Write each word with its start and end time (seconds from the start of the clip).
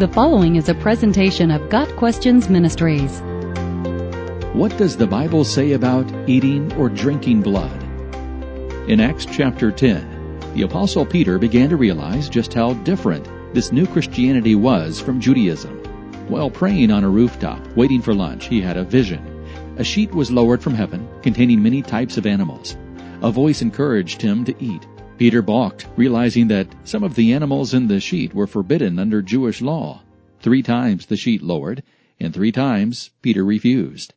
The 0.00 0.08
following 0.08 0.56
is 0.56 0.70
a 0.70 0.74
presentation 0.74 1.50
of 1.50 1.68
Got 1.68 1.94
Questions 1.96 2.48
Ministries. 2.48 3.20
What 4.54 4.74
does 4.78 4.96
the 4.96 5.06
Bible 5.06 5.44
say 5.44 5.72
about 5.72 6.10
eating 6.26 6.72
or 6.78 6.88
drinking 6.88 7.42
blood? 7.42 7.82
In 8.88 8.98
Acts 8.98 9.26
chapter 9.26 9.70
10, 9.70 10.54
the 10.54 10.62
Apostle 10.62 11.04
Peter 11.04 11.38
began 11.38 11.68
to 11.68 11.76
realize 11.76 12.30
just 12.30 12.54
how 12.54 12.72
different 12.72 13.28
this 13.52 13.72
new 13.72 13.86
Christianity 13.86 14.54
was 14.54 14.98
from 14.98 15.20
Judaism. 15.20 15.76
While 16.28 16.48
praying 16.48 16.90
on 16.90 17.04
a 17.04 17.10
rooftop, 17.10 17.60
waiting 17.76 18.00
for 18.00 18.14
lunch, 18.14 18.46
he 18.46 18.62
had 18.62 18.78
a 18.78 18.84
vision. 18.84 19.44
A 19.76 19.84
sheet 19.84 20.14
was 20.14 20.30
lowered 20.30 20.62
from 20.62 20.72
heaven, 20.72 21.06
containing 21.20 21.62
many 21.62 21.82
types 21.82 22.16
of 22.16 22.24
animals. 22.24 22.74
A 23.20 23.30
voice 23.30 23.60
encouraged 23.60 24.22
him 24.22 24.46
to 24.46 24.64
eat. 24.64 24.86
Peter 25.20 25.42
balked, 25.42 25.86
realizing 25.98 26.48
that 26.48 26.74
some 26.82 27.04
of 27.04 27.14
the 27.14 27.30
animals 27.30 27.74
in 27.74 27.88
the 27.88 28.00
sheet 28.00 28.32
were 28.32 28.46
forbidden 28.46 28.98
under 28.98 29.20
Jewish 29.20 29.60
law. 29.60 30.00
Three 30.40 30.62
times 30.62 31.04
the 31.04 31.16
sheet 31.18 31.42
lowered, 31.42 31.82
and 32.18 32.32
three 32.32 32.50
times 32.50 33.10
Peter 33.20 33.44
refused. 33.44 34.14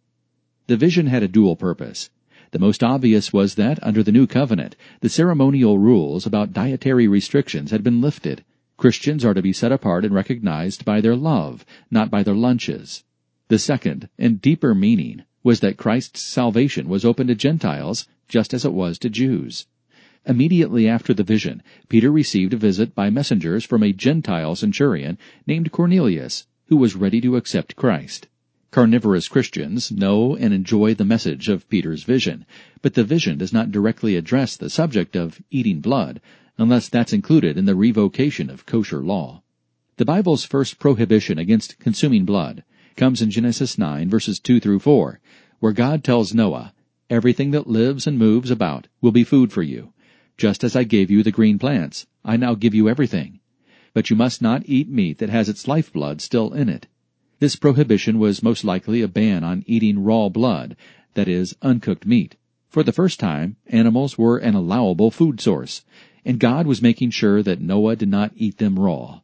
The 0.67 0.77
vision 0.77 1.07
had 1.07 1.21
a 1.21 1.27
dual 1.27 1.57
purpose. 1.57 2.09
The 2.51 2.59
most 2.59 2.85
obvious 2.85 3.33
was 3.33 3.55
that, 3.55 3.85
under 3.85 4.01
the 4.01 4.13
new 4.13 4.25
covenant, 4.25 4.77
the 5.01 5.09
ceremonial 5.09 5.77
rules 5.77 6.25
about 6.25 6.53
dietary 6.53 7.09
restrictions 7.09 7.71
had 7.71 7.83
been 7.83 7.99
lifted. 7.99 8.45
Christians 8.77 9.25
are 9.25 9.33
to 9.33 9.41
be 9.41 9.51
set 9.51 9.73
apart 9.73 10.05
and 10.05 10.15
recognized 10.15 10.85
by 10.85 11.01
their 11.01 11.17
love, 11.17 11.65
not 11.91 12.09
by 12.09 12.23
their 12.23 12.33
lunches. 12.33 13.03
The 13.49 13.59
second, 13.59 14.07
and 14.17 14.39
deeper 14.39 14.73
meaning, 14.73 15.23
was 15.43 15.59
that 15.59 15.75
Christ's 15.75 16.21
salvation 16.21 16.87
was 16.87 17.03
open 17.03 17.27
to 17.27 17.35
Gentiles 17.35 18.07
just 18.29 18.53
as 18.53 18.63
it 18.63 18.71
was 18.71 18.97
to 18.99 19.09
Jews. 19.09 19.67
Immediately 20.25 20.87
after 20.87 21.13
the 21.13 21.23
vision, 21.23 21.61
Peter 21.89 22.09
received 22.09 22.53
a 22.53 22.57
visit 22.57 22.95
by 22.95 23.09
messengers 23.09 23.65
from 23.65 23.83
a 23.83 23.91
Gentile 23.91 24.55
centurion 24.55 25.17
named 25.45 25.73
Cornelius, 25.73 26.47
who 26.67 26.77
was 26.77 26.95
ready 26.95 27.19
to 27.19 27.35
accept 27.35 27.75
Christ. 27.75 28.29
Carnivorous 28.71 29.27
Christians 29.27 29.91
know 29.91 30.35
and 30.37 30.53
enjoy 30.53 30.93
the 30.93 31.03
message 31.03 31.49
of 31.49 31.67
Peter's 31.67 32.03
vision, 32.03 32.45
but 32.81 32.93
the 32.93 33.03
vision 33.03 33.37
does 33.37 33.51
not 33.51 33.69
directly 33.69 34.15
address 34.15 34.55
the 34.55 34.69
subject 34.69 35.17
of 35.17 35.41
eating 35.51 35.81
blood, 35.81 36.21
unless 36.57 36.87
that's 36.87 37.11
included 37.11 37.57
in 37.57 37.65
the 37.65 37.75
revocation 37.75 38.49
of 38.49 38.65
kosher 38.65 39.03
law. 39.03 39.43
The 39.97 40.05
Bible's 40.05 40.45
first 40.45 40.79
prohibition 40.79 41.37
against 41.37 41.79
consuming 41.79 42.23
blood 42.23 42.63
comes 42.95 43.21
in 43.21 43.29
Genesis 43.29 43.77
9 43.77 44.09
verses 44.09 44.39
2 44.39 44.61
through 44.61 44.79
4, 44.79 45.19
where 45.59 45.73
God 45.73 46.01
tells 46.01 46.33
Noah, 46.33 46.73
Everything 47.09 47.51
that 47.51 47.67
lives 47.67 48.07
and 48.07 48.17
moves 48.17 48.49
about 48.49 48.87
will 49.01 49.11
be 49.11 49.25
food 49.25 49.51
for 49.51 49.61
you. 49.61 49.91
Just 50.43 50.65
as 50.65 50.75
I 50.75 50.83
gave 50.83 51.09
you 51.09 51.23
the 51.23 51.31
green 51.31 51.57
plants, 51.57 52.05
I 52.25 52.35
now 52.35 52.53
give 52.53 52.75
you 52.75 52.89
everything. 52.89 53.39
But 53.93 54.09
you 54.09 54.17
must 54.17 54.41
not 54.41 54.67
eat 54.67 54.89
meat 54.89 55.19
that 55.19 55.29
has 55.29 55.47
its 55.47 55.69
lifeblood 55.69 56.19
still 56.19 56.51
in 56.51 56.67
it. 56.67 56.87
This 57.39 57.55
prohibition 57.55 58.19
was 58.19 58.43
most 58.43 58.65
likely 58.65 59.01
a 59.01 59.07
ban 59.07 59.45
on 59.45 59.63
eating 59.67 60.03
raw 60.03 60.27
blood, 60.27 60.75
that 61.13 61.29
is, 61.29 61.55
uncooked 61.61 62.05
meat. 62.05 62.35
For 62.67 62.83
the 62.83 62.91
first 62.91 63.21
time, 63.21 63.55
animals 63.67 64.17
were 64.17 64.37
an 64.37 64.53
allowable 64.53 65.11
food 65.11 65.39
source, 65.39 65.85
and 66.25 66.41
God 66.41 66.67
was 66.67 66.81
making 66.81 67.11
sure 67.11 67.41
that 67.41 67.61
Noah 67.61 67.95
did 67.95 68.09
not 68.09 68.33
eat 68.35 68.57
them 68.57 68.77
raw. 68.77 69.21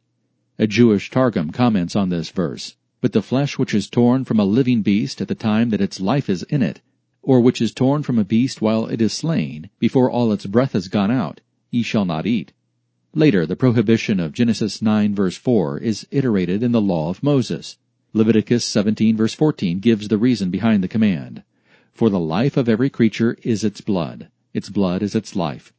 A 0.57 0.67
Jewish 0.67 1.11
Targum 1.11 1.51
comments 1.51 1.97
on 1.97 2.07
this 2.07 2.29
verse, 2.29 2.77
But 3.01 3.11
the 3.11 3.21
flesh 3.21 3.59
which 3.59 3.73
is 3.73 3.89
torn 3.89 4.23
from 4.23 4.39
a 4.39 4.45
living 4.45 4.83
beast 4.83 5.19
at 5.19 5.27
the 5.27 5.35
time 5.35 5.71
that 5.71 5.81
its 5.81 5.99
life 5.99 6.29
is 6.29 6.43
in 6.43 6.61
it 6.61 6.79
or 7.29 7.39
which 7.39 7.61
is 7.61 7.71
torn 7.71 8.01
from 8.01 8.17
a 8.17 8.23
beast 8.23 8.59
while 8.59 8.87
it 8.87 8.99
is 8.99 9.13
slain, 9.13 9.69
before 9.77 10.09
all 10.09 10.31
its 10.31 10.47
breath 10.47 10.73
has 10.73 10.87
gone 10.87 11.11
out, 11.11 11.41
ye 11.69 11.83
shall 11.83 12.03
not 12.03 12.25
eat. 12.25 12.53
Later, 13.13 13.45
the 13.45 13.55
prohibition 13.55 14.19
of 14.19 14.33
Genesis 14.33 14.81
9 14.81 15.13
verse 15.13 15.37
4 15.37 15.77
is 15.77 16.07
iterated 16.09 16.63
in 16.63 16.71
the 16.71 16.81
law 16.81 17.11
of 17.11 17.21
Moses. 17.21 17.77
Leviticus 18.13 18.65
17 18.65 19.15
verse 19.15 19.35
14 19.35 19.77
gives 19.77 20.07
the 20.07 20.17
reason 20.17 20.49
behind 20.49 20.83
the 20.83 20.87
command. 20.87 21.43
For 21.93 22.09
the 22.09 22.19
life 22.19 22.57
of 22.57 22.67
every 22.67 22.89
creature 22.89 23.37
is 23.43 23.63
its 23.63 23.79
blood. 23.79 24.29
Its 24.55 24.69
blood 24.69 25.03
is 25.03 25.13
its 25.13 25.35
life. 25.35 25.71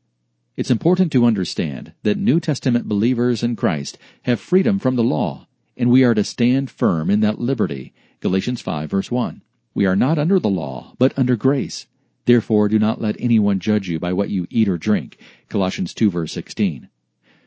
It's 0.56 0.70
important 0.70 1.10
to 1.10 1.24
understand 1.24 1.94
that 2.04 2.16
New 2.16 2.38
Testament 2.38 2.86
believers 2.86 3.42
in 3.42 3.56
Christ 3.56 3.98
have 4.22 4.38
freedom 4.38 4.78
from 4.78 4.94
the 4.94 5.02
law, 5.02 5.48
and 5.76 5.90
we 5.90 6.04
are 6.04 6.14
to 6.14 6.22
stand 6.22 6.70
firm 6.70 7.10
in 7.10 7.18
that 7.22 7.40
liberty. 7.40 7.92
Galatians 8.20 8.60
5 8.60 8.88
verse 8.88 9.10
1. 9.10 9.42
We 9.72 9.86
are 9.86 9.94
not 9.94 10.18
under 10.18 10.40
the 10.40 10.50
law, 10.50 10.94
but 10.98 11.16
under 11.16 11.36
grace. 11.36 11.86
Therefore 12.24 12.68
do 12.68 12.78
not 12.78 13.00
let 13.00 13.16
anyone 13.20 13.60
judge 13.60 13.88
you 13.88 13.98
by 14.00 14.12
what 14.12 14.30
you 14.30 14.46
eat 14.50 14.68
or 14.68 14.76
drink. 14.76 15.16
Colossians 15.48 15.94
2 15.94 16.10
verse 16.10 16.32
16. 16.32 16.88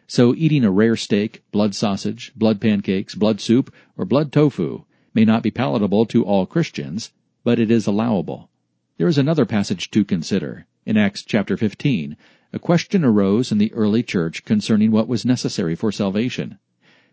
So 0.07 0.33
eating 0.35 0.63
a 0.63 0.71
rare 0.71 0.95
steak, 0.95 1.43
blood 1.51 1.75
sausage, 1.75 2.31
blood 2.35 2.61
pancakes, 2.61 3.15
blood 3.15 3.41
soup, 3.41 3.73
or 3.97 4.05
blood 4.05 4.31
tofu 4.31 4.85
may 5.13 5.25
not 5.25 5.43
be 5.43 5.51
palatable 5.51 6.05
to 6.07 6.23
all 6.23 6.45
Christians, 6.45 7.11
but 7.43 7.59
it 7.59 7.69
is 7.69 7.87
allowable. 7.87 8.49
There 8.97 9.07
is 9.07 9.17
another 9.17 9.45
passage 9.45 9.91
to 9.91 10.05
consider. 10.05 10.65
In 10.85 10.97
Acts 10.97 11.23
chapter 11.23 11.57
15, 11.57 12.15
a 12.53 12.59
question 12.59 13.03
arose 13.03 13.51
in 13.51 13.57
the 13.57 13.73
early 13.73 14.03
church 14.03 14.45
concerning 14.45 14.91
what 14.91 15.07
was 15.07 15.25
necessary 15.25 15.75
for 15.75 15.91
salvation. 15.91 16.57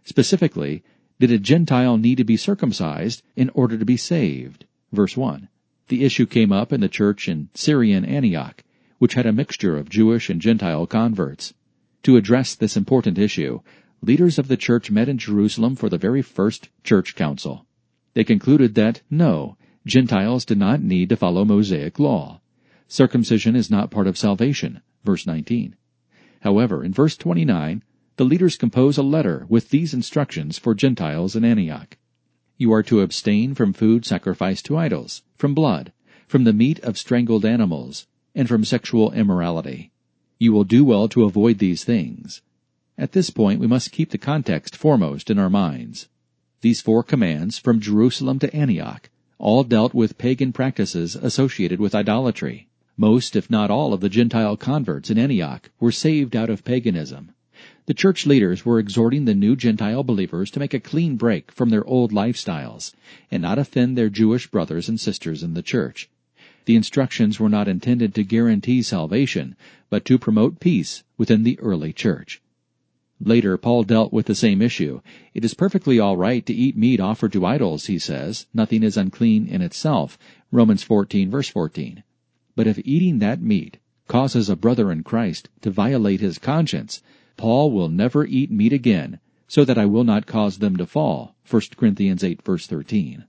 Specifically, 0.04 0.82
did 1.18 1.30
a 1.30 1.38
Gentile 1.38 1.96
need 1.98 2.18
to 2.18 2.24
be 2.24 2.36
circumcised 2.36 3.22
in 3.34 3.50
order 3.50 3.76
to 3.76 3.84
be 3.84 3.96
saved? 3.96 4.66
Verse 4.92 5.16
1. 5.16 5.48
The 5.88 6.04
issue 6.04 6.26
came 6.26 6.52
up 6.52 6.72
in 6.72 6.80
the 6.80 6.88
church 6.88 7.28
in 7.28 7.48
Syrian 7.54 8.04
Antioch, 8.04 8.64
which 8.98 9.14
had 9.14 9.26
a 9.26 9.32
mixture 9.32 9.76
of 9.76 9.88
Jewish 9.88 10.28
and 10.28 10.40
Gentile 10.40 10.86
converts. 10.86 11.54
To 12.04 12.16
address 12.16 12.54
this 12.54 12.76
important 12.76 13.18
issue, 13.18 13.60
leaders 14.02 14.38
of 14.38 14.48
the 14.48 14.56
church 14.56 14.90
met 14.90 15.08
in 15.08 15.18
Jerusalem 15.18 15.76
for 15.76 15.88
the 15.88 15.98
very 15.98 16.22
first 16.22 16.68
church 16.82 17.14
council. 17.14 17.66
They 18.14 18.24
concluded 18.24 18.74
that, 18.74 19.02
no, 19.10 19.56
Gentiles 19.86 20.44
did 20.44 20.58
not 20.58 20.82
need 20.82 21.08
to 21.08 21.16
follow 21.16 21.44
Mosaic 21.44 21.98
law. 21.98 22.40
Circumcision 22.88 23.54
is 23.54 23.70
not 23.70 23.90
part 23.90 24.06
of 24.06 24.18
salvation. 24.18 24.82
Verse 25.04 25.26
19. 25.26 25.76
However, 26.40 26.82
in 26.82 26.92
verse 26.92 27.16
29, 27.16 27.82
the 28.16 28.24
leaders 28.24 28.56
compose 28.56 28.98
a 28.98 29.02
letter 29.02 29.46
with 29.48 29.70
these 29.70 29.94
instructions 29.94 30.58
for 30.58 30.74
Gentiles 30.74 31.36
in 31.36 31.44
Antioch. 31.44 31.96
You 32.60 32.74
are 32.74 32.82
to 32.82 33.00
abstain 33.00 33.54
from 33.54 33.72
food 33.72 34.04
sacrificed 34.04 34.66
to 34.66 34.76
idols, 34.76 35.22
from 35.38 35.54
blood, 35.54 35.94
from 36.26 36.44
the 36.44 36.52
meat 36.52 36.78
of 36.80 36.98
strangled 36.98 37.46
animals, 37.46 38.06
and 38.34 38.46
from 38.46 38.66
sexual 38.66 39.12
immorality. 39.12 39.92
You 40.38 40.52
will 40.52 40.64
do 40.64 40.84
well 40.84 41.08
to 41.08 41.24
avoid 41.24 41.56
these 41.56 41.84
things. 41.84 42.42
At 42.98 43.12
this 43.12 43.30
point, 43.30 43.60
we 43.60 43.66
must 43.66 43.92
keep 43.92 44.10
the 44.10 44.18
context 44.18 44.76
foremost 44.76 45.30
in 45.30 45.38
our 45.38 45.48
minds. 45.48 46.10
These 46.60 46.82
four 46.82 47.02
commands 47.02 47.56
from 47.56 47.80
Jerusalem 47.80 48.38
to 48.40 48.54
Antioch 48.54 49.08
all 49.38 49.64
dealt 49.64 49.94
with 49.94 50.18
pagan 50.18 50.52
practices 50.52 51.16
associated 51.16 51.80
with 51.80 51.94
idolatry. 51.94 52.68
Most, 52.94 53.36
if 53.36 53.48
not 53.48 53.70
all, 53.70 53.94
of 53.94 54.00
the 54.00 54.10
Gentile 54.10 54.58
converts 54.58 55.08
in 55.08 55.16
Antioch 55.16 55.70
were 55.80 55.90
saved 55.90 56.36
out 56.36 56.50
of 56.50 56.62
paganism. 56.62 57.32
The 57.86 57.94
church 57.94 58.26
leaders 58.26 58.64
were 58.64 58.78
exhorting 58.78 59.24
the 59.24 59.34
new 59.34 59.56
Gentile 59.56 60.02
believers 60.02 60.50
to 60.50 60.60
make 60.60 60.74
a 60.74 60.80
clean 60.80 61.16
break 61.16 61.50
from 61.50 61.70
their 61.70 61.84
old 61.86 62.12
lifestyles 62.12 62.92
and 63.30 63.42
not 63.42 63.58
offend 63.58 63.96
their 63.96 64.10
Jewish 64.10 64.46
brothers 64.48 64.88
and 64.88 65.00
sisters 65.00 65.42
in 65.42 65.54
the 65.54 65.62
church. 65.62 66.08
The 66.66 66.76
instructions 66.76 67.40
were 67.40 67.48
not 67.48 67.68
intended 67.68 68.14
to 68.14 68.22
guarantee 68.22 68.82
salvation, 68.82 69.56
but 69.88 70.04
to 70.04 70.18
promote 70.18 70.60
peace 70.60 71.04
within 71.16 71.42
the 71.42 71.58
early 71.58 71.92
church. 71.92 72.42
Later, 73.18 73.56
Paul 73.56 73.84
dealt 73.84 74.12
with 74.12 74.26
the 74.26 74.34
same 74.34 74.62
issue. 74.62 75.00
It 75.34 75.44
is 75.44 75.54
perfectly 75.54 75.98
all 75.98 76.16
right 76.16 76.44
to 76.46 76.54
eat 76.54 76.76
meat 76.76 77.00
offered 77.00 77.32
to 77.32 77.44
idols, 77.44 77.86
he 77.86 77.98
says. 77.98 78.46
Nothing 78.54 78.82
is 78.82 78.96
unclean 78.96 79.46
in 79.46 79.62
itself. 79.62 80.18
Romans 80.52 80.82
14 80.82 81.30
verse 81.30 81.48
14. 81.48 82.02
But 82.54 82.66
if 82.66 82.78
eating 82.84 83.20
that 83.20 83.42
meat 83.42 83.78
causes 84.06 84.48
a 84.48 84.56
brother 84.56 84.92
in 84.92 85.02
Christ 85.02 85.48
to 85.62 85.70
violate 85.70 86.20
his 86.20 86.38
conscience, 86.38 87.02
Paul 87.40 87.70
will 87.70 87.88
never 87.88 88.26
eat 88.26 88.50
meat 88.50 88.74
again, 88.74 89.18
so 89.48 89.64
that 89.64 89.78
I 89.78 89.86
will 89.86 90.04
not 90.04 90.26
cause 90.26 90.58
them 90.58 90.76
to 90.76 90.84
fall. 90.84 91.36
1 91.48 91.62
Corinthians 91.74 92.22
8 92.22 92.42
verse 92.42 92.66
13. 92.66 93.24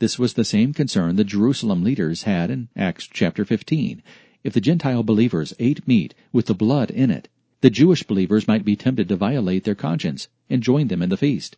This 0.00 0.18
was 0.18 0.34
the 0.34 0.44
same 0.44 0.72
concern 0.72 1.14
the 1.14 1.22
Jerusalem 1.22 1.84
leaders 1.84 2.24
had 2.24 2.50
in 2.50 2.70
Acts 2.74 3.06
chapter 3.06 3.44
15. 3.44 4.02
If 4.42 4.52
the 4.52 4.60
Gentile 4.60 5.04
believers 5.04 5.54
ate 5.60 5.86
meat 5.86 6.12
with 6.32 6.46
the 6.46 6.56
blood 6.56 6.90
in 6.90 7.12
it, 7.12 7.28
the 7.60 7.70
Jewish 7.70 8.02
believers 8.02 8.48
might 8.48 8.64
be 8.64 8.74
tempted 8.74 9.08
to 9.10 9.14
violate 9.14 9.62
their 9.62 9.76
conscience 9.76 10.26
and 10.50 10.60
join 10.60 10.88
them 10.88 11.00
in 11.00 11.10
the 11.10 11.16
feast. 11.16 11.56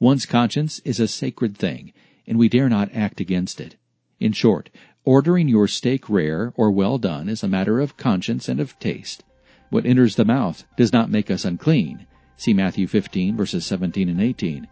One's 0.00 0.24
conscience 0.24 0.80
is 0.86 0.98
a 1.00 1.06
sacred 1.06 1.54
thing, 1.54 1.92
and 2.26 2.38
we 2.38 2.48
dare 2.48 2.70
not 2.70 2.94
act 2.94 3.20
against 3.20 3.60
it. 3.60 3.76
In 4.18 4.32
short, 4.32 4.70
ordering 5.04 5.48
your 5.48 5.68
steak 5.68 6.08
rare 6.08 6.54
or 6.56 6.70
well 6.70 6.96
done 6.96 7.28
is 7.28 7.42
a 7.42 7.46
matter 7.46 7.78
of 7.78 7.98
conscience 7.98 8.48
and 8.48 8.58
of 8.58 8.78
taste. 8.78 9.22
What 9.70 9.86
enters 9.86 10.14
the 10.14 10.24
mouth 10.24 10.64
does 10.76 10.92
not 10.92 11.10
make 11.10 11.30
us 11.30 11.44
unclean. 11.44 12.06
See 12.36 12.54
Matthew 12.54 12.86
15 12.86 13.36
verses 13.36 13.66
17 13.66 14.08
and 14.08 14.20
18. 14.20 14.68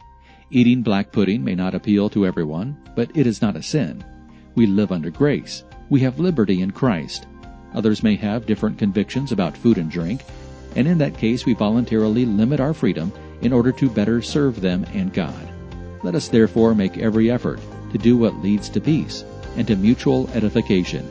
Eating 0.50 0.82
black 0.82 1.10
pudding 1.10 1.42
may 1.42 1.54
not 1.54 1.74
appeal 1.74 2.08
to 2.10 2.26
everyone, 2.26 2.76
but 2.94 3.10
it 3.16 3.26
is 3.26 3.42
not 3.42 3.56
a 3.56 3.62
sin. 3.62 4.04
We 4.54 4.66
live 4.66 4.92
under 4.92 5.10
grace. 5.10 5.64
We 5.90 6.00
have 6.00 6.20
liberty 6.20 6.60
in 6.62 6.70
Christ. 6.70 7.26
Others 7.74 8.04
may 8.04 8.14
have 8.16 8.46
different 8.46 8.78
convictions 8.78 9.32
about 9.32 9.56
food 9.56 9.78
and 9.78 9.90
drink, 9.90 10.22
and 10.76 10.86
in 10.86 10.98
that 10.98 11.18
case 11.18 11.44
we 11.44 11.54
voluntarily 11.54 12.24
limit 12.24 12.60
our 12.60 12.74
freedom 12.74 13.12
in 13.40 13.52
order 13.52 13.72
to 13.72 13.90
better 13.90 14.22
serve 14.22 14.60
them 14.60 14.84
and 14.92 15.12
God. 15.12 15.48
Let 16.04 16.14
us 16.14 16.28
therefore 16.28 16.74
make 16.74 16.98
every 16.98 17.30
effort 17.30 17.58
to 17.90 17.98
do 17.98 18.16
what 18.16 18.36
leads 18.42 18.68
to 18.70 18.80
peace 18.80 19.24
and 19.56 19.66
to 19.66 19.76
mutual 19.76 20.28
edification. 20.34 21.10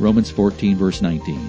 Romans 0.00 0.30
14 0.30 0.76
verse 0.76 1.00
19. 1.00 1.48